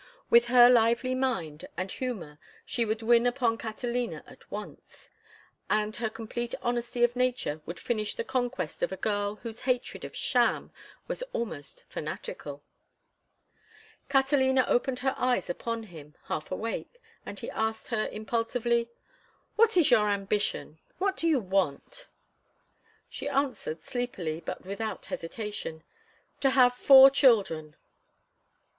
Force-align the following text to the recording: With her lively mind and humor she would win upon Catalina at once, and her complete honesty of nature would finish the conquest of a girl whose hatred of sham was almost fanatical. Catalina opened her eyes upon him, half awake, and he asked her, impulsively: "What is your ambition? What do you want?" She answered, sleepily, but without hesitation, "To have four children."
With 0.31 0.47
her 0.47 0.67
lively 0.67 1.13
mind 1.13 1.67
and 1.77 1.91
humor 1.91 2.39
she 2.65 2.85
would 2.85 3.03
win 3.03 3.27
upon 3.27 3.59
Catalina 3.59 4.23
at 4.25 4.49
once, 4.49 5.11
and 5.69 5.95
her 5.97 6.09
complete 6.09 6.55
honesty 6.63 7.03
of 7.03 7.15
nature 7.15 7.61
would 7.67 7.79
finish 7.79 8.15
the 8.15 8.23
conquest 8.23 8.81
of 8.81 8.91
a 8.91 8.97
girl 8.97 9.35
whose 9.43 9.59
hatred 9.59 10.03
of 10.03 10.15
sham 10.15 10.71
was 11.07 11.21
almost 11.33 11.83
fanatical. 11.87 12.63
Catalina 14.09 14.65
opened 14.67 14.97
her 15.01 15.13
eyes 15.19 15.51
upon 15.51 15.83
him, 15.83 16.15
half 16.23 16.49
awake, 16.49 16.99
and 17.23 17.37
he 17.39 17.51
asked 17.51 17.89
her, 17.89 18.07
impulsively: 18.07 18.89
"What 19.55 19.77
is 19.77 19.91
your 19.91 20.09
ambition? 20.09 20.79
What 20.97 21.15
do 21.15 21.27
you 21.27 21.39
want?" 21.39 22.07
She 23.07 23.29
answered, 23.29 23.83
sleepily, 23.83 24.41
but 24.43 24.65
without 24.65 25.05
hesitation, 25.05 25.83
"To 26.39 26.49
have 26.49 26.73
four 26.73 27.11
children." 27.11 27.75